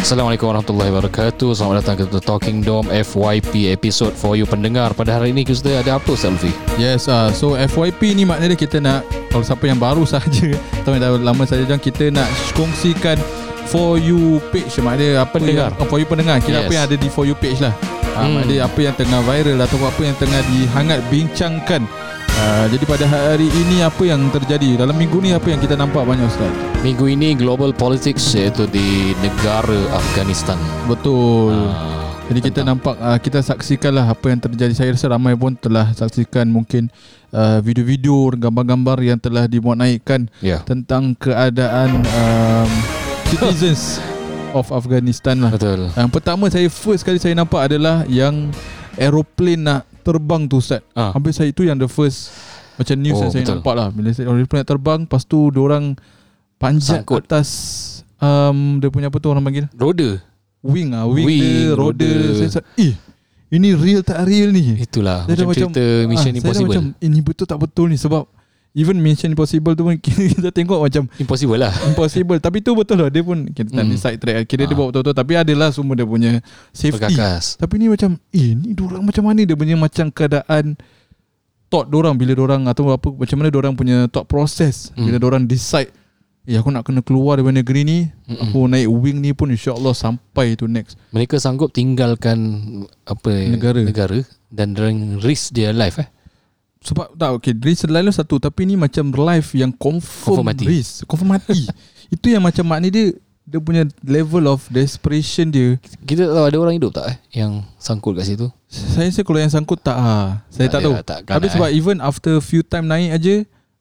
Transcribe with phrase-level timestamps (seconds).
[0.00, 5.20] Assalamualaikum warahmatullahi wabarakatuh Selamat datang ke The Talking Dome FYP episode for you pendengar Pada
[5.20, 6.56] hari ini kita ada apa Selfie?
[6.80, 11.04] Yes, uh, so FYP ni maknanya kita nak Kalau siapa yang baru saja Atau yang
[11.04, 12.24] dah lama saja Kita nak
[12.56, 13.20] kongsikan
[13.68, 15.76] For you page Maknanya apa Pendengar.
[15.76, 16.64] yang, oh, For you pendengar Kira Yes.
[16.64, 18.40] apa yang ada di For you page lah uh, Hmm.
[18.40, 21.84] Maknanya apa yang tengah viral Atau apa yang tengah dihangat bincangkan
[22.38, 24.80] uh, Jadi pada hari ini Apa yang terjadi?
[24.80, 26.52] Dalam minggu ni Apa yang kita nampak banyak Ustaz?
[26.80, 30.58] Minggu ini global politics iaitu di negara Afghanistan.
[30.90, 31.54] Betul.
[31.54, 34.74] Ah, Jadi kita nampak uh, kita saksikanlah apa yang terjadi.
[34.74, 36.90] Saya rasa ramai pun telah saksikan mungkin
[37.30, 40.58] uh, video-video gambar-gambar yang telah dimuat naikkan Ya.
[40.66, 42.70] tentang keadaan um,
[43.30, 44.02] citizens
[44.58, 45.54] of Afghanistan lah.
[45.54, 45.86] Betul.
[45.94, 48.50] Yang pertama saya first kali saya nampak adalah yang
[48.98, 50.82] aeroplane nak terbang tu Ustaz.
[50.92, 51.14] Ah.
[51.14, 52.34] Hampir saya itu yang the first
[52.74, 53.54] macam news Oh, yang saya betul.
[53.60, 55.84] nampak lah bila saya aeroplane nak terbang lepas tu orang
[56.56, 57.22] panjat Sangkut.
[57.24, 57.48] atas
[58.16, 60.18] um, dia punya apa tu orang panggil Roda
[60.64, 62.48] wing ah wing, Wing, dia roda, roda.
[62.48, 62.94] saya eh
[63.52, 66.84] ini real tak real ni Itulah Saya dah Macam cerita Mission ah, saya Impossible macam
[67.04, 68.24] ini betul tak betul ni sebab
[68.72, 71.72] even Mission Impossible tu pun kita tengok macam Impossible lah.
[71.84, 72.40] Impossible.
[72.40, 74.48] Tapi tu betul lah dia pun kita tak ni side track.
[74.48, 74.78] Kira dia Ah.
[74.80, 75.16] buat betul-betul.
[75.16, 76.40] Tapi adalah semua dia punya
[76.72, 76.96] safety.
[76.96, 79.40] Perkakas tapi ni macam eh ni orang macam mana?
[79.44, 80.80] Dia punya macam keadaan
[81.68, 84.92] thought orang bila orang atau apa macam mana orang punya thought process?
[84.92, 85.08] Hmm.
[85.08, 85.92] bila orang decide
[86.42, 88.50] Eh aku nak kena keluar daripada negeri ni Mm-mm.
[88.50, 90.98] Aku naik wing ni pun InsyaAllah sampai tu next.
[91.14, 92.58] Mereka sanggup tinggalkan
[93.06, 93.78] Apa Negara.
[93.78, 94.18] Negara
[94.50, 94.74] Dan
[95.22, 96.10] risk their life eh
[96.82, 100.64] Sebab tak okay Risk selalu satu Tapi ni macam life yang confirm Confirm mati.
[100.66, 101.06] Risk.
[101.06, 101.62] Confirm mati.
[102.14, 103.14] Itu yang macam makna dia
[103.46, 105.78] Dia punya level of desperation dia.
[106.02, 108.46] Kita tak tahu ada orang hidup tak eh Yang sangkut kat situ?
[108.66, 110.42] Saya rasa kalau yang sangkut tak ah.
[110.50, 110.94] Saya tak, ada, tahu.
[111.06, 111.78] takkan Tapi lah, sebab eh.
[111.78, 113.34] even after few time naik aja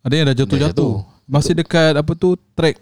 [0.05, 0.93] Ada yang dah Dah jatuh-jatuh
[1.25, 2.77] Masih dekat apa tu Track.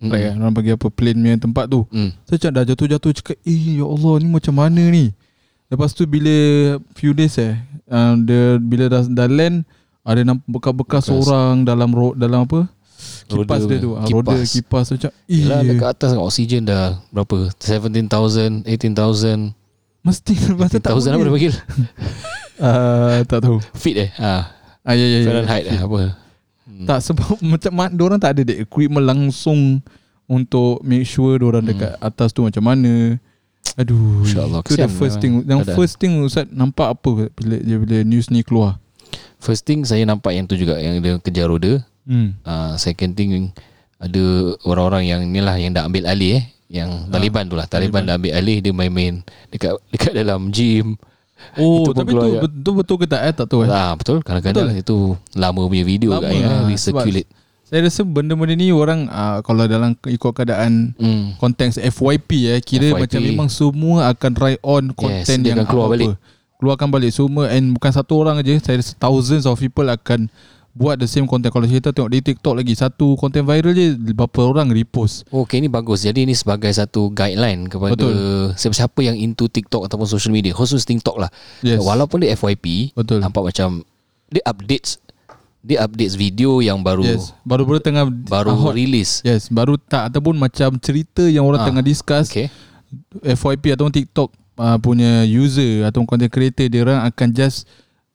[0.00, 1.84] Eh Orang bagi apa Plane punya tempat tu.
[1.92, 2.10] Mm.
[2.26, 5.14] Saya cakap dah jatuh-jatuh Cakap eh ya Allah ni macam mana ni
[5.70, 6.34] Lepas tu bila
[6.92, 7.54] Few days eh
[7.86, 9.62] uh, dia, Bila dah, dah land
[10.02, 11.16] Ada nampak bekas-bekas Bekas.
[11.22, 12.66] orang Dalam ro, dalam apa
[13.30, 14.02] Roda Kipas dia tu punya.
[14.02, 14.86] Ah, Roda Kipas.
[14.90, 19.54] eh Yelah dekat atas kan oksigen dah berapa 17,000 18,000
[20.00, 21.54] Mesti Masa tak 18,000 apa dia panggil
[22.58, 24.50] uh, Tak tahu Feet eh ah,
[24.82, 25.26] ah, ya, ya, ya.
[25.26, 26.00] Fahrenheit eh apa
[26.70, 26.86] Hmm.
[26.86, 29.82] Tak sebab macam mak orang tak ada the equipment langsung
[30.24, 31.74] untuk make sure orang Hmm.
[31.74, 33.18] dekat atas tu macam mana.
[33.76, 34.22] Aduh.
[34.22, 35.32] InsyaAllah, Itu the first memang thing.
[35.44, 35.76] Yang keadaan.
[35.76, 38.80] first thing Ustaz nampak apa bila bila news ni keluar?
[39.36, 41.72] First thing saya nampak yang tu juga Yang dia kejar roda
[42.02, 42.32] Hmm.
[42.42, 43.52] uh, Second thing
[43.96, 44.22] Ada
[44.62, 48.00] orang-orang yang ni lah Yang dah ambil alih eh Yang Ah, Taliban tu lah Taliban,
[48.00, 48.02] Taliban.
[48.02, 49.14] dah ambil alih Dia main-main
[49.46, 50.96] Dekat dekat dalam gym
[51.56, 53.70] Oh, Itu tapi tu betul betul ke tak eh tak tahu eh.
[53.70, 54.82] ah, Betul Kadang-kadang Betul.
[54.82, 54.98] itu
[55.34, 57.28] Lama punya video Lama kat ya, lah, Recirculate
[57.70, 61.38] Saya rasa benda-benda ni orang uh, kalau dalam ikut keadaan hmm.
[61.38, 62.98] konteks FYP eh kira FYP.
[63.06, 65.94] macam memang semua akan try on content dia yang keluar apa-apa.
[65.94, 66.10] balik.
[66.58, 70.26] Keluarkan balik semua and bukan satu orang aja saya rasa thousands of people akan
[70.74, 74.40] buat the same content kalau kita tengok di TikTok lagi satu content viral je berapa
[74.46, 78.14] orang repost Okay ni bagus Jadi ni sebagai satu guideline Kepada Betul.
[78.54, 81.30] Siapa-siapa yang into TikTok Ataupun social media Khusus TikTok lah
[81.66, 83.82] yes Walaupun dia FYP betul Nampak macam
[84.30, 85.02] Dia updates
[85.60, 87.04] Dia updates video yang baru.
[87.04, 88.74] Yes baru-baru tengah Baru ah, hot.
[88.74, 89.20] release.
[89.20, 92.32] Yes baru tak ataupun macam cerita yang orang Ah, tengah discuss.
[92.32, 92.48] Okay.
[93.22, 97.68] FYP ataupun TikTok uh, punya user atau content creator dia orang akan just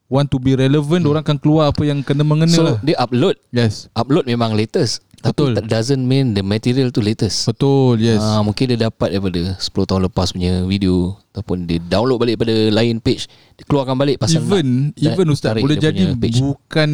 [0.06, 1.10] want to be relevant hmm.
[1.10, 2.76] orang akan keluar apa yang kena mengena So lah.
[2.82, 3.38] dia upload.
[3.50, 3.88] Yes.
[3.94, 5.02] Upload memang latest
[5.32, 5.50] Betul.
[5.56, 7.46] Tapi doesn't mean The material tu latest.
[7.48, 8.22] Betul yes.
[8.22, 12.54] Ah, Mungkin dia dapat daripada 10 tahun lepas punya video Ataupun dia download balik pada
[12.70, 13.28] lain page
[13.58, 16.40] Dia keluarkan balik pasal even nak even ustaz boleh jadi page.
[16.40, 16.90] bukan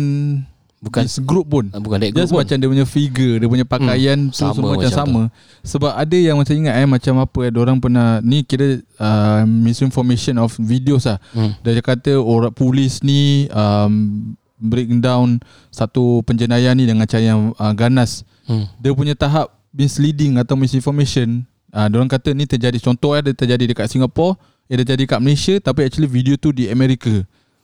[0.82, 1.06] Bukan.
[1.06, 1.70] this group pun.
[1.70, 2.43] Ah, Bukan that group Just pun.
[2.43, 5.22] macam dia punya figure Dia punya pakaian hmm, tu sama semua macam macam sama.
[5.62, 10.43] Sebab ada yang macam ingat eh Macam apa eh Diorang pernah Ni kira uh, Misinformation
[10.43, 11.22] of videos lah.
[11.31, 11.54] Hmm.
[11.62, 17.75] Dia kata orang polis ni um, Break down Satu penjenayah ni Dengan cara yang uh,
[17.75, 18.22] ganas.
[18.46, 18.70] Hmm.
[18.78, 21.42] Dia punya tahap Misleading atau misinformation
[21.75, 24.38] uh, Diorang kata ni terjadi Contoh eh Dia terjadi dekat Singapore
[24.70, 27.10] Dia terjadi kat Malaysia Tapi actually video tu di Amerika.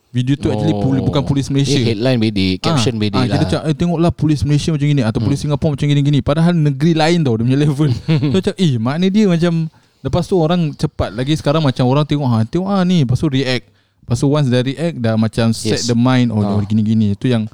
[0.08, 0.80] Video tu actually Oh.
[0.80, 1.76] poli, bukan polis Malaysia.
[1.76, 3.34] Dia headline beda Caption Ah, beda ah, lah.
[3.36, 6.18] Kita cakap eh, Tengoklah polis Malaysia macam gini Atau polis Singapura macam gini-gini.
[6.24, 7.90] Padahal negeri lain tau Dia punya level.
[8.32, 9.68] So cakap eh makna dia macam
[10.00, 13.04] Lepas tu orang cepat Lagi sekarang macam orang tengok ha, Tengok ah ni.
[13.04, 13.68] Lepas tu react
[14.08, 15.84] Lepas tu once dah react Dah macam set Yes.
[15.84, 16.64] the mind Oh oh.
[16.64, 17.44] gini-gini Itu yang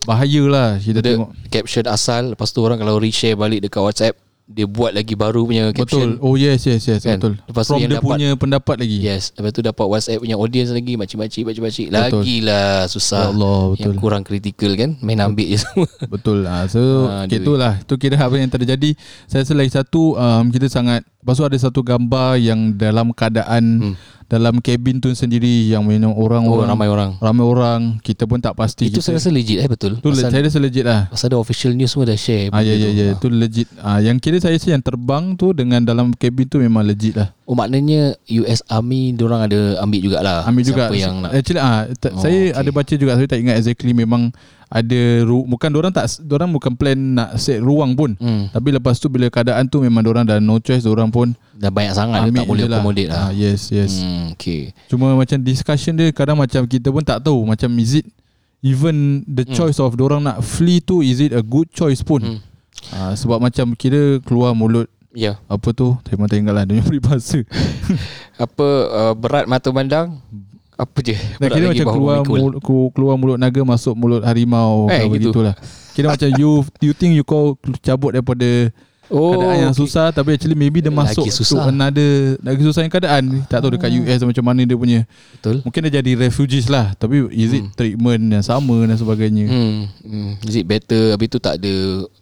[0.00, 4.14] Bahaya lah Kita Dia tengok caption asal Lepas tu orang kalau reshare balik dekat WhatsApp
[4.44, 6.20] dia buat lagi baru punya caption.
[6.20, 6.20] Betul.
[6.20, 7.16] Oh yes yes yes Kan?
[7.16, 7.40] betul.
[7.40, 8.98] Lepas From yang dia dapat- punya pendapat lagi.
[9.00, 11.42] Yes, lepas tu dapat WhatsApp punya audience lagi makcik-makcik.
[11.48, 11.88] Betul.
[11.88, 13.24] Lagilah susah.
[13.24, 14.02] Ya Allah Yang betul.
[14.04, 15.88] kurang kritikal kan main ambil je semua.
[16.12, 16.68] Betul ah.
[16.68, 18.92] So uh, itulah Itu kira apa yang terjadi
[19.24, 23.64] Saya rasa lagi satu um, Kita sangat Lepas tu ada satu gambar Yang dalam keadaan
[23.64, 23.94] Hmm.
[24.34, 27.10] Dalam kabin tu sendiri Yang memang Oh, orang-orang ramai orang.
[27.16, 29.92] Ramai orang Kita pun tak pasti Itu saya kita, rasa legit eh betul.
[29.96, 32.50] tu, pasal, Saya rasa legit lah pasal ada official news semua dah share.
[32.50, 33.26] Ah, ya, benda ya, tu.
[33.26, 33.34] ya.
[33.36, 33.66] Legit.
[33.78, 37.30] Ah, yang kira saya rasa yang terbang tu dengan dalam kabin tu memang legit lah.
[37.44, 40.88] Oh maknanya US Army Diorang ada ambil jugalah Ambil juga.
[40.88, 42.56] Siapa yang nak Actually, ah, Oh, t- saya okay.
[42.56, 43.12] ada baca juga.
[43.14, 44.32] Saya tak ingat exactly memang
[44.66, 48.14] ada ru- bukan orang tak orang bukan plan nak set ruang pun.
[48.14, 51.68] hmm, Tapi lepas tu bila keadaan tu memang orang dah no choice orang pun Dah
[51.68, 52.70] banyak sangat Dia tak boleh lah.
[52.74, 53.92] accommodate lah Ah, yes, yes.
[53.96, 58.06] hmm, Okay Cuma macam discussion dia kadang macam kita pun tak tahu macam is it
[58.60, 59.52] even the Hmm.
[59.54, 62.20] choice of orang nak flee tu is it a good choice pun.
[62.20, 62.38] hmm.
[62.90, 66.84] Ah, sebab macam kira keluar mulut Ya apa tu saya tak ingat lah dia punya
[66.90, 67.38] peribahasa
[68.34, 70.18] Apa uh, Berat mata pandang
[70.74, 72.52] Apa je Dah Berat kira macam keluar mulut,
[72.90, 75.30] keluar mulut naga masuk mulut harimau Eh, eh, gitu.
[75.30, 75.54] begitulah.
[75.92, 76.50] Kira macam you
[76.80, 78.74] you think you kau cabut daripada
[79.06, 79.84] Oh keadaan yang okay.
[79.84, 81.60] susah tapi actually maybe dia Lagi masuk susah.
[81.60, 83.24] to another lagi susah yang keadaan.
[83.46, 84.00] Tak tahu dekat Oh.
[84.02, 85.00] US macam mana dia punya.
[85.30, 89.44] Betul Mungkin dia jadi refugees lah tapi is it treatment yang sama dan sebagainya.
[89.46, 89.78] hmm.
[90.02, 90.30] Hmm.
[90.42, 91.74] Is it better Habis tu tak ada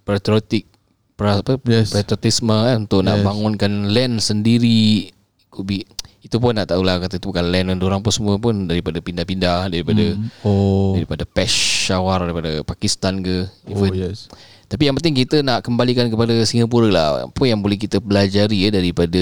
[0.03, 0.67] Patriotic
[1.15, 1.95] pra, apa, Yes.
[1.95, 3.25] Patriotisme kan Untuk nak Yes.
[3.25, 5.09] bangunkan land sendiri
[5.49, 5.87] Could be
[6.23, 9.67] itu pun tak tahulah kata tu bukan land dan orang pun semua pun daripada pindah-pindah
[9.75, 10.47] daripada hmm.
[10.47, 10.95] Oh.
[10.95, 14.31] daripada Peshawar daripada Pakistan ke Oh even yes.
[14.73, 17.09] Tapi yang penting kita nak kembalikan kepada Singapura lah.
[17.29, 19.21] Apa yang boleh kita pelajari ya daripada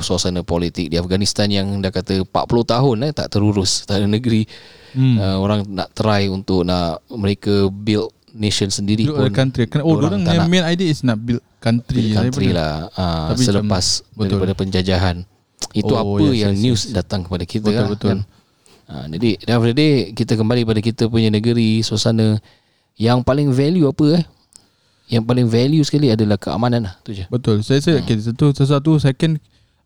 [0.00, 2.32] suasana politik di Afghanistan yang dah kata 40
[2.64, 4.48] tahun eh tak terurus, tak ada negeri.
[4.96, 5.20] Hmm.
[5.20, 9.36] Uh, orang nak try untuk nak mereka build nation sendiri Build pun.
[9.36, 9.68] country.
[9.84, 12.00] Oh, orang yang nak main idea is nak build country.
[12.00, 13.84] build Saya country lah uh, Tapi selepas
[14.16, 14.24] betul.
[14.32, 15.28] daripada penjajahan.
[15.72, 16.92] Itu Oh, apa yes, yang yes, news yes.
[16.94, 18.08] datang kepada kita Betul, lah, betul.
[18.10, 18.20] kan.
[18.86, 22.38] Uh, jadi end of the day kita kembali pada kita punya negeri, suasana
[22.94, 24.24] yang paling value apa eh?
[25.06, 27.26] Yang paling value sekali adalah keamanan lah tu je.
[27.26, 27.62] Betul.
[27.66, 29.38] Saya rasa okay, satu sesuatu second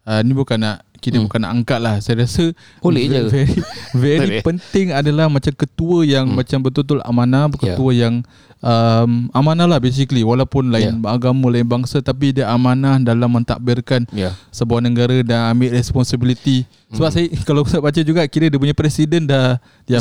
[0.05, 1.27] uh, ni bukan nak kita Hmm.
[1.27, 1.97] bukan nak angkat lah.
[1.99, 3.21] Saya rasa Boleh je.
[3.33, 3.57] very,
[3.97, 6.37] very penting adalah macam ketua yang Hmm.
[6.37, 7.57] macam betul-betul amanah, Ya.
[7.57, 8.15] ketua yang
[8.61, 14.37] um, amanah lah basically walaupun lain agama lain bangsa tapi dia amanah dalam mentadbirkan Ya.
[14.53, 16.69] sebuah negara dan ambil responsibility.
[16.93, 19.57] Sebab saya kalau saya baca juga kira dia punya presiden dah
[19.89, 19.99] dia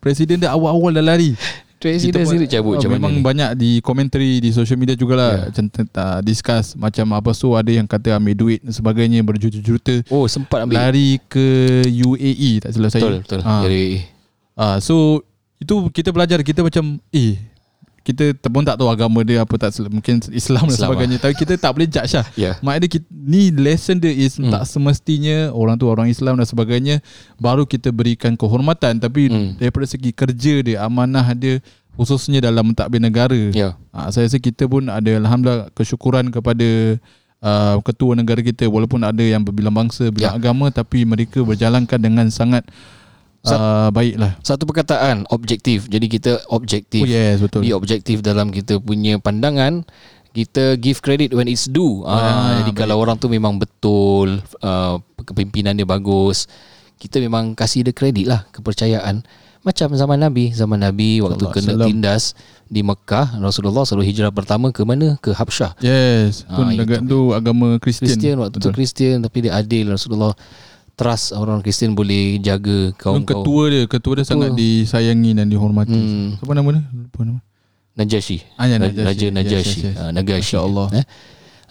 [0.00, 1.36] presiden dah awal-awal dah lari.
[1.78, 3.24] Presiden Kita sendiri cabut macam Memang mana ni?
[3.24, 5.38] banyak di komentari di social media jugalah Ya.
[5.38, 5.46] yeah.
[5.48, 5.64] macam
[5.94, 10.62] uh, discuss macam apa so ada yang kata ambil duit dan sebagainya berjuta-juta Oh sempat
[10.62, 11.46] ambil lari ke
[11.86, 13.02] UAE tak salah saya.
[13.02, 13.62] Betul betul Ah.
[13.62, 14.02] Dari
[14.52, 15.22] Ah, so
[15.56, 17.38] itu kita belajar kita macam eh
[18.08, 21.60] kita pun tak tahu agama dia apa tak mungkin Islam dan Islam sebagainya tapi kita
[21.60, 22.24] tak boleh judge lah.
[22.48, 24.48] Ya Maknanya kita, ni lesson dia is hmm.
[24.48, 27.04] tak semestinya orang tu orang Islam dan sebagainya
[27.36, 29.60] baru kita berikan kehormatan tapi hmm.
[29.60, 31.60] daripada segi kerja dia amanah dia
[32.00, 33.52] khususnya dalam mentadbir negara.
[33.52, 37.02] Ya Ha, saya rasa kita pun ada alhamdulillah kesyukuran kepada
[37.42, 40.38] uh, ketua negara kita walaupun ada yang berbilang bangsa, bilang Ya.
[40.38, 42.62] agama tapi mereka berjalankan dengan sangat
[43.44, 44.34] uh, baiklah.
[44.40, 47.62] Satu perkataan Objektif Jadi kita objektif Oh yes betul.
[47.62, 49.86] Be objektif dalam kita punya pandangan
[50.30, 52.04] kita give credit when it's due.
[52.04, 52.22] Ah, Ah,
[52.56, 52.78] jadi baik.
[52.78, 56.46] kalau orang tu memang betul, uh, kepimpinan dia bagus,
[56.94, 59.26] kita memang kasih dia kredit lah, kepercayaan.
[59.60, 61.88] Macam zaman Nabi, zaman Nabi waktu Sallallahu kena wasallam.
[61.90, 62.22] tindas
[62.64, 65.18] di Mekah, Rasulullah selalu hijrah pertama ke mana?
[65.18, 65.74] Ke Habsyah.
[65.80, 66.86] Yes, Ah, pun itu.
[66.86, 68.06] negara tu agama Kristian.
[68.06, 70.38] Kristian waktu tu Kristian tapi dia adil Rasulullah
[70.98, 75.94] trust orang Kristian boleh jaga kaum Kaum ketua dia, ketua dia sangat disayangi dan dihormati.
[75.94, 76.34] Hmm.
[76.42, 76.82] Siapa nama dia?
[76.90, 77.40] Lupa nama.
[77.94, 78.38] Najasyi.
[78.58, 79.54] Ah, ya, Raja Najasyi.
[79.54, 79.96] Yes, yes, yes.
[79.98, 80.54] Ah, Nagashi.
[80.58, 80.86] Masya-Allah.
[80.98, 81.04] Eh?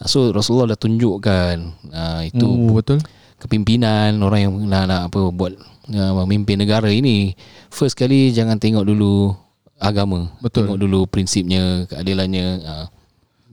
[0.07, 1.55] So Rasulullah dah tunjukkan
[1.91, 3.03] ah, itu Oh, betul.
[3.43, 5.53] kepimpinan orang yang nak, nak apa buat
[5.93, 7.37] uh, memimpin negara ini
[7.69, 9.33] first kali jangan tengok dulu
[9.77, 10.65] agama Betul.
[10.65, 12.85] tengok dulu prinsipnya keadilannya uh,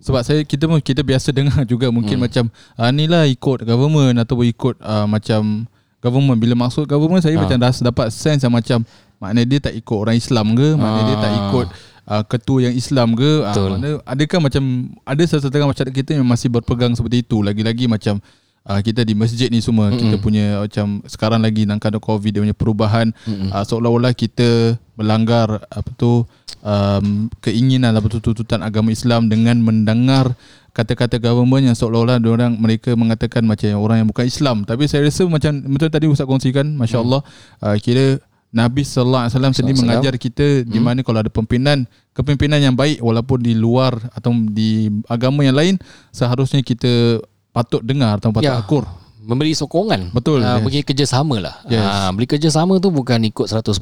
[0.05, 2.25] Sebab saya kita pun kita biasa dengar juga mungkin Hmm.
[2.29, 2.45] macam
[2.77, 5.65] ah ni lah ikut government ataupun ikut ah, macam
[5.99, 7.43] government bila maksud government saya Ah.
[7.43, 8.85] macam dah dapat sense yang macam
[9.17, 11.67] maknanya dia tak ikut orang Islam ke maknanya dia tak ikut
[12.05, 13.69] ah, ketua yang Islam ke Betul.
[13.73, 14.63] maknanya adakah macam
[15.03, 18.21] ada setengah masyarakat kita yang masih berpegang seperti itu lagi-lagi macam
[18.63, 19.97] ah, kita di masjid ni semua Mm-mm.
[19.99, 23.09] kita punya macam sekarang lagi keadaan covid dia punya perubahan
[23.49, 26.23] uh, seolah-olah kita melanggar apa tu
[26.63, 30.39] um, keinginan atau tuntutan agama Islam dengan mendengar
[30.75, 35.27] kata-kata government yang seolah-olah orang mereka mengatakan macam orang yang bukan Islam tapi saya rasa
[35.27, 37.23] macam betul tadi Ustaz kongsikan masya-Allah
[37.63, 38.19] uh, kira
[38.55, 40.87] Nabi sallallahu alaihi wasallam sendiri mengajar kita di Hmm.
[40.87, 45.75] mana kalau ada pimpinan kepimpinan yang baik walaupun di luar atau di agama yang lain
[46.15, 47.19] seharusnya kita
[47.51, 48.63] patut dengar atau patut Ya.
[48.63, 48.87] akur.
[49.25, 50.62] Memberi sokongan Betul, uh, yes.
[50.62, 51.81] Beri kerjasama lah Yes.
[51.81, 53.73] Ah, Beri kerjasama tu bukan ikut 100%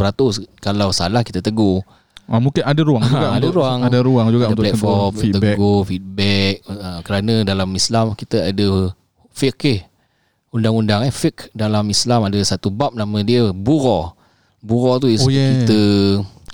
[0.57, 1.83] Kalau salah kita tegur
[2.25, 3.79] Ah, mungkin ada ruang juga Ha, ada untuk, ruang.
[3.83, 5.43] ada ruang juga ada untuk platform feedback.
[5.53, 8.67] tegur feedback uh, kerana dalam Islam kita ada
[9.29, 9.83] fiqh
[10.49, 14.15] undang-undang eh fiqh dalam Islam ada satu bab nama dia bura
[14.59, 15.51] bura tu is Oh, yeah.
[15.59, 15.81] kita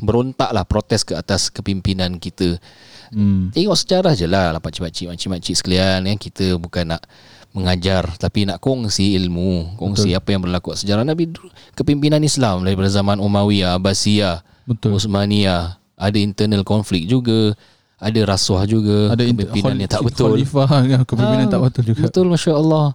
[0.00, 2.56] berontak lah protes ke atas kepimpinan kita
[3.08, 3.48] Hmm.
[3.50, 6.16] tengok sejarah je lah lah pakcik-pakcik makcik-makcik sekalian eh.
[6.16, 7.00] kita bukan nak
[7.58, 10.16] mengajar tapi nak kongsi ilmu kongsi Betul.
[10.16, 11.34] apa yang berlaku sejarah Nabi
[11.72, 14.94] kepimpinan Islam daripada zaman Umayyah Abbasiyah Betul.
[14.94, 17.52] Uthmaniyah ada internal konflik juga
[17.98, 21.82] ada rasuah juga Ada inter- kepimpinan yang tak betul Khalifah kan kepimpinan Ah, tak betul
[21.84, 22.00] juga.
[22.00, 22.86] betul Masya Allah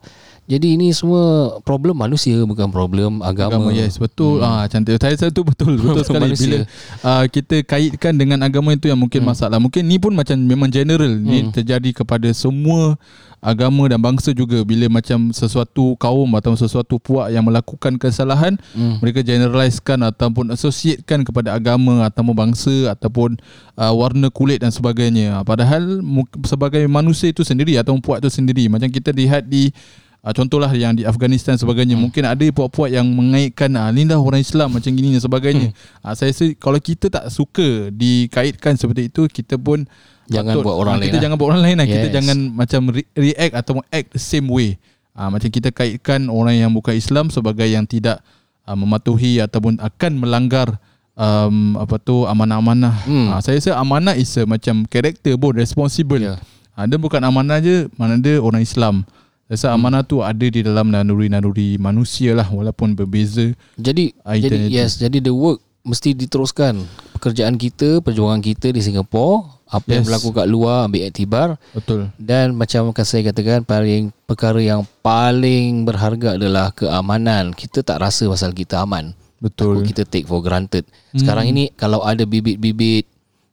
[0.44, 4.48] jadi ini semua problem manusia bukan problem agama, Agama yes betul hmm.
[4.48, 6.44] ah cantik saya saya tu betul betul sekali Manusia.
[6.44, 6.60] bila
[7.08, 9.30] uh, kita kaitkan dengan agama itu yang mungkin hmm.
[9.32, 11.24] masalah mungkin ni pun macam memang general hmm.
[11.24, 13.00] ni terjadi kepada semua
[13.44, 19.04] agama dan bangsa juga bila macam sesuatu kaum atau sesuatu puak yang melakukan kesalahan hmm.
[19.04, 23.36] mereka generalizekan ataupun associatekan kepada agama ataupun bangsa ataupun
[23.76, 28.72] uh, warna kulit dan sebagainya padahal mu- sebagai manusia itu sendiri atau puak itu sendiri
[28.72, 29.76] macam kita lihat di
[30.24, 32.04] Uh, contohlah yang di Afghanistan sebagainya hmm.
[32.08, 35.76] mungkin ada puak-puak yang mengaitkan ah ni dah orang Islam macam gini dan sebagainya.
[35.76, 36.00] Hmm.
[36.00, 39.84] Uh, saya rasa kalau kita tak suka dikaitkan seperti itu kita pun
[40.32, 41.24] Jangan buat orang ah, lain Kita lah.
[41.28, 41.88] jangan buat orang lain lah.
[41.92, 42.16] Kita Yes.
[42.16, 44.80] jangan macam re- react atau act the same way.
[45.12, 48.24] Uh, macam kita kaitkan orang yang bukan Islam sebagai yang tidak
[48.64, 50.80] uh, mematuhi ataupun akan melanggar
[51.20, 52.96] um, apa tu amanah-amanah.
[53.04, 53.28] Hmm.
[53.36, 56.24] Uh, saya rasa amanah is a macam character pun responsible.
[56.24, 56.40] Ya.
[56.74, 59.06] Ha, dia bukan amanah je, mana dia orang Islam.
[59.46, 59.76] Rasa Hmm.
[59.78, 63.52] amanah tu ada di dalam naluri-naluri manusia lah walaupun berbeza.
[63.76, 64.72] jadi Ah, jadi identity.
[64.72, 66.80] yes jadi the work mesti diteruskan
[67.14, 70.08] pekerjaan kita perjuangan kita di Singapura apa yang Yes.
[70.08, 72.08] berlaku kat luar ambil iktibar Betul.
[72.16, 78.26] dan macam akan saya katakan paling perkara yang paling berharga adalah keamanan kita tak rasa
[78.26, 79.76] pasal kita aman Betul.
[79.76, 80.88] Takut kita take for granted.
[81.12, 83.04] Sekarang ini kalau ada bibit-bibit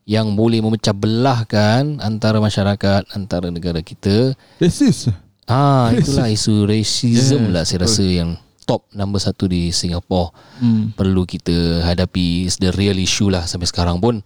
[0.06, 5.10] yang boleh memecah belahkan antara masyarakat, antara negara kita, Racist.
[5.50, 8.38] Ah itulah isu racism Yes, lah saya rasa yang
[8.70, 10.30] top number satu di Singapore.
[10.62, 10.94] Hmm.
[10.94, 14.22] Perlu kita hadapi It's the real issue lah sampai sekarang pun.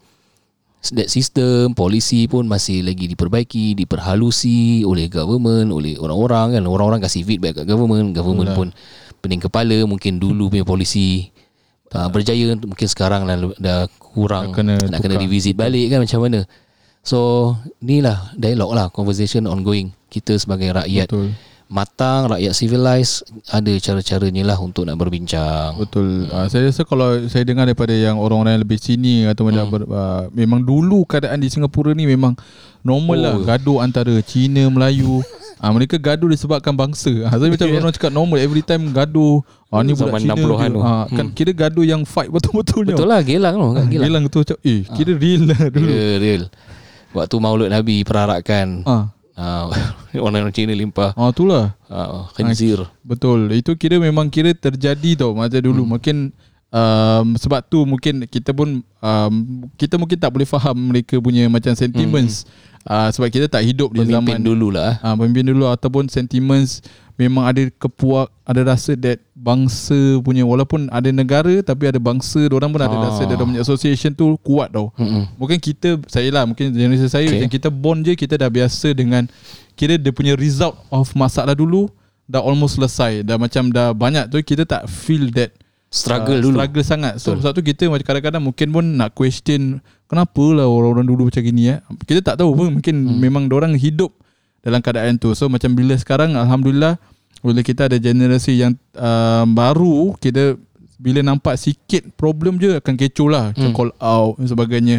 [0.93, 6.63] That system, polisi pun masih lagi diperbaiki, diperhalusi oleh government, oleh orang-orang kan.
[6.69, 8.69] Orang-orang kasih feedback kat government, government pun
[9.25, 9.89] pening kepala.
[9.89, 11.33] Mungkin dulu punya polisi
[11.97, 14.53] uh, berjaya, mungkin sekarang dah, dah kurang.
[14.53, 16.45] Dah kena nak kena revisit balik kan macam mana.
[17.01, 19.89] So, ni lah dialog lah, conversation ongoing.
[20.15, 21.35] Kita sebagai rakyat Betul.
[21.67, 25.75] matang, rakyat civilized, ada cara-caranya lah untuk nak berbincang.
[25.75, 26.31] Betul.
[26.31, 29.67] Uh, saya rasa kalau saya dengar daripada yang orang-orang yang lebih sini atau hmm.
[29.67, 32.39] ber, uh, memang dulu keadaan di Singapura ni memang
[32.87, 33.23] normal oh.
[33.27, 33.43] lah Oh.
[33.43, 35.19] gaduh antara Cina Melayu.
[35.65, 37.09] Ah mereka gaduh disebabkan bangsa.
[37.25, 39.41] Ah saya macam orang cakap normal every time gaduh.
[39.73, 40.77] Ah ni budak Zaman Cina 60-an dia.
[40.77, 40.81] tu.
[40.85, 43.69] Ah kan kira gaduh yang fight betul-betul Betul lah, gelang tu.
[43.73, 44.05] Ah, Gelang.
[44.13, 45.89] Gelang tu macam eh kira real lah dulu.
[45.89, 46.43] Ya, real.
[47.17, 48.85] Waktu maulud Nabi perarakan.
[48.85, 49.09] Ah.
[49.33, 49.73] Uh,
[50.19, 51.75] orang-orang Cina limpah Ah itulah.
[51.89, 52.85] uh, khinzir.
[53.03, 53.51] Betul.
[53.55, 55.83] Itu kira memang kira terjadi tau masa dulu.
[55.83, 55.91] Hmm.
[55.99, 56.17] Mungkin
[56.71, 59.35] um, sebab tu mungkin kita pun um,
[59.75, 62.45] kita mungkin tak boleh faham mereka punya macam sentiments.
[62.45, 62.73] Hmm.
[62.85, 65.01] Uh, sebab kita tak hidup di Pemimpin zaman dulu lah.
[65.01, 66.85] Ah, pemimpin dulu ataupun sentiments
[67.17, 72.69] memang ada kepuak, ada rasa that bangsa punya walaupun ada negara tapi ada bangsa, orang
[72.69, 73.09] pun ada Ah.
[73.09, 74.93] rasa dia punya association tu kuat tau.
[75.01, 75.33] Mm-mm.
[75.41, 77.49] Mungkin kita saya lah mungkin generasi saya Okay.
[77.57, 79.33] kita born je kita dah biasa dengan
[79.75, 81.91] kira dia punya result of masalah dulu
[82.25, 83.27] dah almost selesai.
[83.27, 85.53] Dah macam dah banyak tu kita tak feel that
[85.95, 86.59] Struggle uh, dulu.
[86.59, 87.23] struggle sangat.
[87.23, 89.79] So sebab tu kita macam kadang-kadang mungkin pun nak question
[90.11, 91.79] kenapa lah orang-orang dulu macam gini eh?
[92.03, 92.83] Kita tak tahu pun.
[92.83, 93.19] Mungkin hmm.
[93.23, 94.11] memang orang hidup
[94.67, 95.31] dalam keadaan tu.
[95.39, 96.99] So macam bila sekarang alhamdulillah
[97.47, 100.59] bila kita ada generasi yang uh, baru kita
[100.99, 103.55] bila nampak sikit problem je akan kecoh lah.
[103.55, 103.71] Hmm.
[103.71, 104.97] call out dan sebagainya.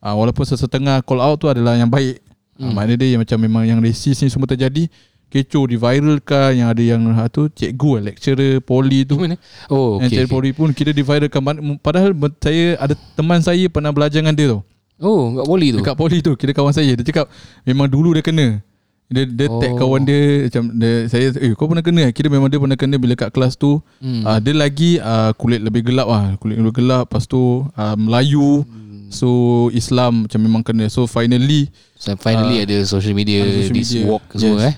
[0.00, 2.24] Uh, walaupun sesetengah call out tu adalah yang baik
[2.58, 2.68] hmm.
[2.68, 4.90] uh, maknanya dia yang macam memang yang racist ni semua terjadi
[5.28, 9.36] kecoh di viralkan yang ada yang uh, tu cikgu lecturer poli tu Mana?
[9.68, 10.24] Oh, yang okay.
[10.24, 10.32] cari okay.
[10.32, 11.44] Polri pun kira diviralkan
[11.84, 14.62] Padahal saya ada teman saya pernah belajar dengan dia tau
[14.98, 15.78] Oh, kat poli tu.
[15.78, 17.30] Dekat Poli tu Kira kawan saya Dia cakap
[17.62, 18.58] Memang dulu dia kena
[19.08, 19.56] Dia, dia oh.
[19.56, 23.00] tag kawan dia Macam dia, Saya Eh kau pernah kena Kira memang dia pernah kena
[23.00, 24.20] Bila kat kelas tu Hmm.
[24.20, 24.24] hmm.
[24.28, 28.68] uh, Dia lagi uh, Kulit lebih gelap lah Kulit lebih gelap Lepas tu uh, Melayu
[28.68, 29.08] Hmm.
[29.08, 29.28] So
[29.72, 34.04] Islam Macam memang kena So finally So finally ada social media, ada social this media.
[34.06, 34.68] walk semua Yes.
[34.68, 34.74] eh.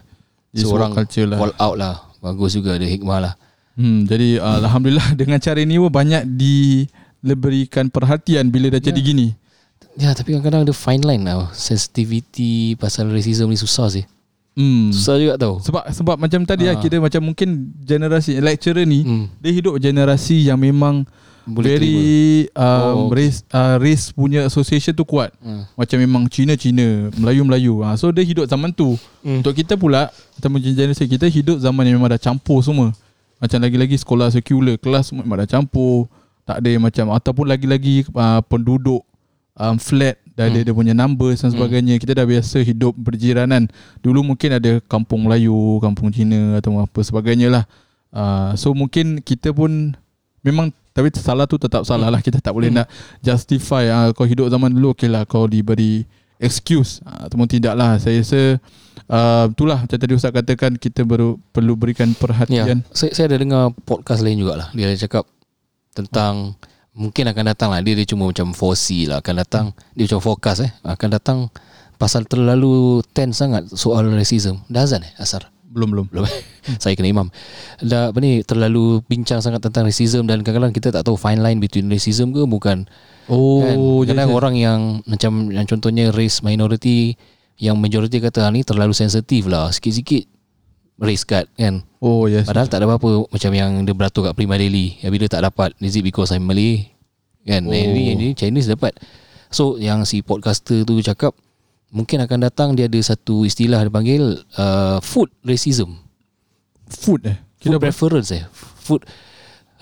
[0.55, 1.39] This Seorang walk culture lah.
[1.39, 1.95] call out lah.
[2.23, 3.35] Bagus juga ada hikmah lah.
[3.75, 6.23] Hmm, jadi uh, alhamdulillah dengan cara ini pun banyak
[7.37, 9.35] berikan perhatian bila dah jadi gini.
[9.99, 14.07] Ya tapi kadang-kadang ada fine line tau Sensitivity Pasal racism ni susah sih
[14.61, 14.93] Hmm.
[14.93, 16.77] Susah juga tau Sebab sebab macam tadi Ah.
[16.77, 17.49] lah kita macam mungkin
[17.81, 19.25] generasi lecturer ni hmm.
[19.41, 21.09] dia hidup generasi yang memang
[21.49, 21.99] Boleh very
[22.53, 25.33] um, Oh, race uh, race punya association tu kuat.
[25.41, 25.65] terima.
[25.73, 27.75] Macam memang Cina Cina, Melayu Melayu.
[27.81, 29.01] Ha, so dia hidup zaman tu.
[29.25, 29.41] Hmm.
[29.41, 32.93] Untuk kita pula Ataupun generasi kita hidup zaman yang memang dah campur semua
[33.37, 36.07] Macam lagi-lagi sekolah sekular Kelas semua memang dah campur
[36.45, 39.01] Tak ada macam Ataupun lagi-lagi uh, penduduk
[39.55, 40.65] um, Flat Dah ada Hmm.
[40.65, 42.01] dia punya numbers dan sebagainya.
[42.01, 43.69] Kita dah biasa hidup berjiranan.
[44.01, 47.65] Dulu mungkin ada kampung Melayu Kampung Cina Atau apa sebagainya lah.
[48.09, 49.93] Uh, So mungkin kita pun
[50.41, 52.25] Memang Tapi salah tu tetap salah lah.
[52.25, 52.89] Kita tak boleh nak
[53.21, 56.09] Justify uh, Kau hidup zaman dulu Okay lah kau diberi
[56.41, 57.05] Excuse.
[57.05, 58.01] Uh, Ataupun tidak lah.
[58.01, 58.57] Saya rasa
[59.13, 63.37] uh, Itulah macam tadi Ustaz katakan Kita baru perlu berikan Ya, perhatian saya, saya ada
[63.45, 64.73] dengar podcast lain jugalah.
[64.73, 65.29] Dia ada cakap
[65.93, 66.57] tentang
[66.95, 67.81] mungkin akan datang lah.
[67.83, 69.23] Dia, dia cuma macam foresee lah.
[69.23, 70.73] Akan datang, dia macam forecast eh.
[70.83, 71.49] Akan datang
[72.01, 74.65] pasal terlalu tense sangat soal racism.
[74.73, 75.53] Dah azan eh asar?
[75.71, 76.35] Belum belum Belum eh?
[76.83, 77.29] Saya kena imam.
[77.85, 81.61] Dah apa ni terlalu bincang sangat tentang racism dan kadang-kadang kita tak tahu fine line
[81.61, 82.89] between racism ke bukan.
[83.31, 83.77] Oh kan?
[84.17, 84.35] Kadang ya.
[84.35, 87.15] orang yang macam yang contohnya race minority
[87.61, 89.69] yang majority kata "Ah, ni terlalu sensitif lah.
[89.69, 90.40] Sikit-sikit
[91.01, 91.83] race card kan.
[92.01, 92.49] Oh yes.
[92.49, 95.01] Padahal tak ada apa-apa Macam yang dia beratur kat Prima Daily.
[95.01, 96.89] Yang bila tak dapat Is it because I'm Malay?
[97.45, 97.69] Kan?
[97.69, 97.73] Oh.
[97.73, 97.77] oh.
[97.77, 98.97] Ini, Chinese dapat.
[99.53, 101.37] So yang si podcaster tu cakap
[101.93, 104.23] Mungkin akan datang Dia ada satu istilah Dia panggil
[104.57, 106.01] uh, Food racism.
[106.89, 107.37] Food eh?
[107.37, 107.85] Food Kira apa?
[107.91, 108.45] preference eh?
[108.55, 109.05] Food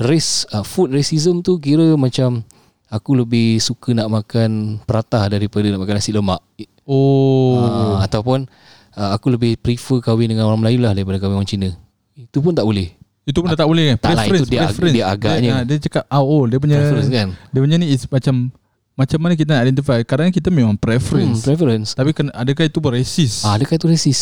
[0.02, 2.42] Race uh, Food racism tu Kira macam
[2.88, 6.40] Aku lebih suka nak makan Prata daripada nak makan nasi lemak.
[6.88, 7.60] Oh.
[7.60, 8.48] Uh, Ataupun
[8.94, 11.68] uh, Aku lebih prefer kahwin dengan orang Melayu lah Daripada kahwin orang Cina
[12.14, 14.78] Itu pun tak boleh Itu pun dah tak boleh kan Tak lah, itu dia ag-
[14.88, 15.40] dia agaknya.
[15.42, 18.48] dia, ah, dia cakap ah, Oh dia punya Preference kan Dia punya ni is macam
[18.94, 23.42] Macam mana kita nak identify Kadang kita memang hmm, preference Preference Tapi adakah itu racist
[23.42, 24.20] Ah, adakah itu resis?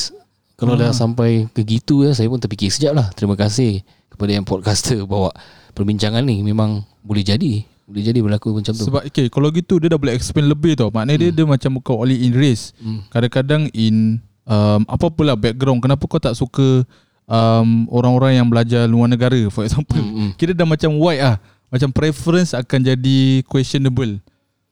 [0.57, 0.89] Kalau Ah.
[0.89, 3.13] dah sampai ke gitu ya, saya pun terfikir sekejap lah.
[3.13, 5.29] Terima kasih kepada yang podcaster bawa
[5.77, 6.41] perbincangan ni.
[6.41, 7.61] Memang boleh jadi.
[7.85, 8.89] Boleh jadi berlaku macam tu.
[8.89, 10.89] Sebab okay, kalau gitu dia dah boleh explain lebih tau.
[10.89, 12.73] Maknanya dia dia macam bukan only in race.
[12.81, 13.05] Hmm.
[13.13, 15.82] Kadang-kadang in um, apa pula background.
[15.82, 16.87] Kenapa kau tak suka
[17.26, 19.99] um, orang-orang yang belajar luar negara for example.
[19.99, 20.30] Hmm, hmm.
[20.39, 21.37] Kira dah macam white ah.
[21.67, 24.23] Macam preference akan jadi questionable.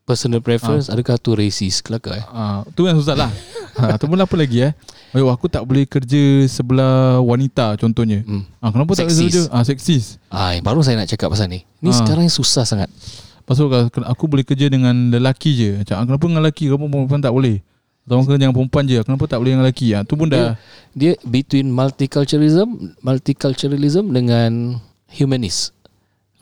[0.05, 1.81] Personal preference, adakah tu racist?
[1.81, 2.25] Kelakar eh?
[2.29, 3.33] Ah, tu yang susah lah.
[3.81, 4.77] ha, ataupun apa lagi eh?
[5.17, 8.21] Ayo aku tak boleh kerja sebelah wanita contohnya.
[8.21, 8.45] Hmm.
[8.61, 9.49] Ah, kenapa tak boleh kerja?
[9.49, 10.21] Ah, seksis.
[10.29, 11.65] Ah, baru saya nak cakap pasal ni.
[11.81, 11.97] Ni Ah.
[11.97, 12.93] sekarang susah sangat.
[13.49, 13.73] Pasal
[14.05, 15.71] aku boleh kerja dengan lelaki je.
[15.81, 17.65] Macam ah, kenapa dengan lelaki kamu perempuan tak boleh?
[18.05, 19.01] Atau kerja dengan perempuan je.
[19.01, 19.97] Kenapa tak boleh dengan lelaki?
[19.97, 20.61] Ah, tu pun dah
[20.93, 24.77] Dia between multiculturalism, multiculturalism dengan
[25.09, 25.73] humanist.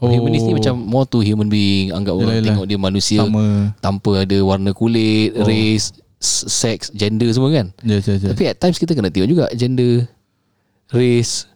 [0.02, 0.10] Oh.
[0.10, 1.94] Humanist ni macam more to human being.
[1.94, 2.48] Anggap Yelah, orang yelah.
[2.50, 3.70] tengok dia manusia sama.
[3.78, 5.46] tanpa ada warna kulit, Oh.
[5.46, 7.70] race, sex, gender semua kan.
[7.80, 8.28] Ya, ya, ya.
[8.34, 10.10] Tapi at times kita kena tengok juga gender,
[10.90, 11.46] race.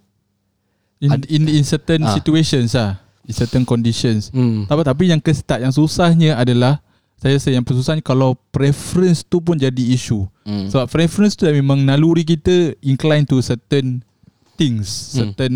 [0.96, 2.14] In, in, in certain Ah.
[2.14, 3.02] situations lah.
[3.26, 4.30] In certain conditions.
[4.30, 4.70] Hmm.
[4.70, 6.78] Tak apa, tapi yang ke start yang susahnya adalah
[7.16, 10.28] saya rasa yang susahnya kalau preference tu pun jadi isu.
[10.44, 10.68] Hmm.
[10.68, 14.04] Sebab preference tu memang naluri kita incline to certain
[14.54, 15.32] things, Hmm.
[15.32, 15.54] certain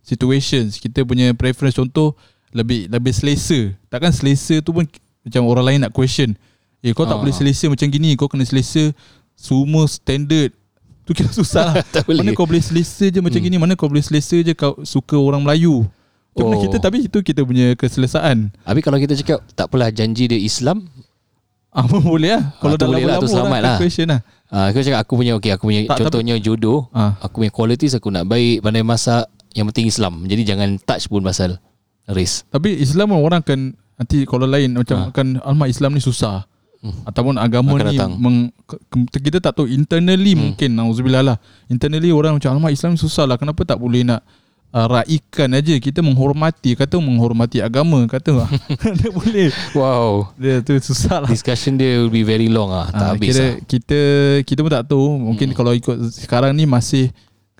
[0.00, 0.76] situations.
[0.76, 2.12] Kita punya preference contoh
[2.50, 3.72] lebih lebih selesa.
[3.88, 4.84] Takkan selesa tu pun
[5.20, 6.36] macam orang lain nak question.
[6.80, 7.20] Eh kau tak Ah.
[7.20, 8.92] boleh selesa macam gini, kau kena selesa
[9.32, 10.52] semua standard.
[11.04, 11.74] Tu kira susah lah.
[12.06, 12.22] boleh.
[12.22, 13.46] Mana kau boleh selesa je macam Hmm.
[13.46, 15.84] gini, mana kau boleh selesa je kau suka orang Melayu.
[16.30, 16.54] Tu oh.
[16.56, 18.54] Kita tapi itu kita punya keselesaan.
[18.62, 20.86] Habis kalau kita cakap tak apalah janji dia Islam,
[21.70, 22.42] Ah boleh lah.
[22.56, 23.78] Kalau tu dah boleh lah, tu selamat orang akan lah.
[23.78, 24.20] question lah.
[24.48, 27.14] ah aku cakap aku punya okey aku punya Tak, contohnya jodoh, Ah.
[27.20, 30.22] aku punya qualities aku nak baik, pandai masak, yang penting Islam.
[30.24, 31.62] Jadi jangan touch pun pasal
[32.08, 32.42] race.
[32.48, 33.60] Tapi Islam pun orang akan
[33.96, 35.04] nanti kalau lain macam Ha.
[35.10, 36.42] akan alma Islam ni susah.
[36.80, 36.96] Hmm.
[37.04, 38.10] Ataupun agama Akan ni datang.
[38.16, 38.36] meng,
[39.12, 40.42] kita tak tahu internally Hmm.
[40.50, 41.36] mungkin nauzubillah lah.
[41.66, 43.36] Internally orang macam alma Islam ni susah lah.
[43.36, 44.26] Kenapa tak boleh nak
[44.70, 48.46] uh, raikan aja kita menghormati kata menghormati agama kata
[49.00, 49.50] tak boleh.
[49.74, 50.30] Wow.
[50.38, 51.30] Dia tu susah lah.
[51.30, 53.52] Discussion dia will be very long ah, tak Ah, habis kira ah.
[53.66, 54.00] kita
[54.46, 55.56] kita pun tak tahu mungkin Hmm.
[55.58, 57.10] kalau ikut sekarang ni masih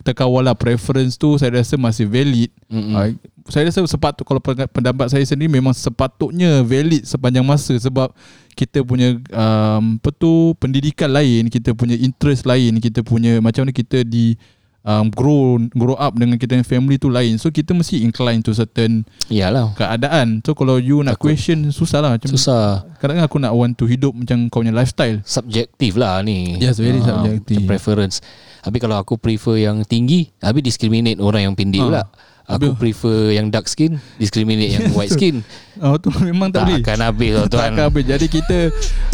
[0.01, 2.97] kita kawal lah preference tu saya rasa masih valid Mm-mm.
[2.97, 3.13] Uh,
[3.51, 8.09] saya rasa sepatut kalau pendapat saya sendiri memang sepatutnya valid sepanjang masa sebab
[8.55, 13.73] kita punya um, apa tu pendidikan lain, kita punya interest lain, kita punya macam mana
[13.75, 14.39] kita di
[14.83, 15.41] um, grow
[15.71, 17.37] grow up dengan kita punya family tu lain.
[17.37, 19.73] So kita mesti incline to certain Iyalah.
[19.75, 20.41] keadaan.
[20.41, 21.33] So kalau you nak Takut.
[21.33, 22.85] question susah lah macam Susah.
[22.97, 25.21] kadang-kadang aku nak want to hidup macam kau punya lifestyle.
[25.23, 27.65] Subjektif lah ni Yes, very Ah, subjective.
[27.65, 28.21] Preference
[28.61, 31.87] Habis kalau aku prefer yang tinggi Habis discriminate orang yang pendek Ah.
[31.87, 32.03] pula
[32.51, 35.41] Aku prefer yang dark skin Discriminate yang white skin.
[35.81, 37.63] Oh tu memang tak, Tak boleh akan habis Tak tuan.
[37.65, 38.05] Akan habis.
[38.05, 38.59] Jadi kita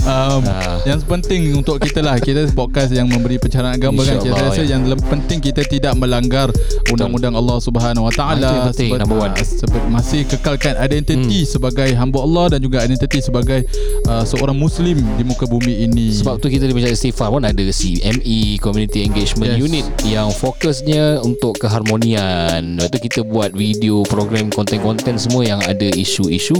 [0.02, 0.82] um, Ah.
[0.82, 2.18] Yang penting untuk kita lah.
[2.18, 4.18] Kita podcast yang memberi pencerahan agama kan.
[4.18, 4.74] InsyaAllah, rasa ya.
[4.74, 6.50] yang lebih penting Kita tidak melanggar
[6.88, 8.50] Undang-undang Allah Subhanahu Wa Ah, Taala
[8.98, 9.30] number one.
[9.30, 9.46] ah,
[9.86, 13.62] Masih kekalkan identiti Sebagai hamba Allah Dan juga identiti sebagai
[14.04, 16.10] uh, Seorang Muslim Di muka bumi ini.
[16.10, 19.60] Sebab tu kita di Majlis Istighfar pun ada CME Community Engagement Yes.
[19.60, 22.74] Unit yang fokusnya untuk keharmonian.
[22.74, 26.56] Lepas tu kita buat video, program, konten-konten semua yang ada isu-isu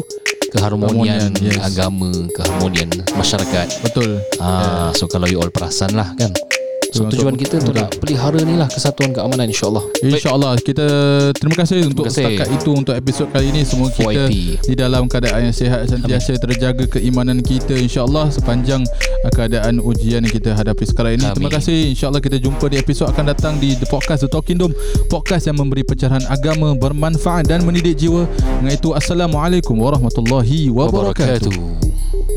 [0.57, 1.63] keharmonian Keharmonian, yes.
[1.63, 3.67] agama, keharmonian masyarakat.
[3.83, 6.33] Betul Ah, so kalau you all perasan lah kan.
[6.97, 9.85] So Betul, tujuan kita untuk nak pelihara ni lah kesatuan keamanan insyaAllah.
[10.01, 10.87] InsyaAllah kita
[11.37, 12.25] terima kasih untuk kasih.
[12.25, 14.33] setakat itu untuk episod kali ini semua kita YP.
[14.65, 18.81] di dalam keadaan yang sihat sentiasa terjaga keimanan kita insyaAllah sepanjang
[19.29, 21.29] uh, keadaan ujian yang kita hadapi sekarang ini.
[21.29, 21.37] Amin.
[21.37, 24.73] Terima kasih insyaAllah kita jumpa di episod akan datang di The Podcast The Talking Dome
[25.13, 28.25] podcast yang memberi pencerahan agama bermanfaat dan mendidik jiwa.
[28.65, 31.53] Dengan itu Assalamualaikum warahmatullahi wabarakatuh.
[31.53, 32.36] Wabarakatuh.